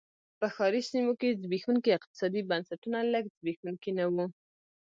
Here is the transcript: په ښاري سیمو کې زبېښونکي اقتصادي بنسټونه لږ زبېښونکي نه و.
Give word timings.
په 0.39 0.47
ښاري 0.55 0.81
سیمو 0.91 1.13
کې 1.19 1.37
زبېښونکي 1.41 1.89
اقتصادي 1.93 2.41
بنسټونه 2.49 2.99
لږ 3.13 3.23
زبېښونکي 3.37 3.91
نه 3.97 4.05
و. 4.13 4.15